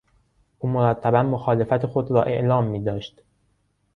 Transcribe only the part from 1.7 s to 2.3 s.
خود را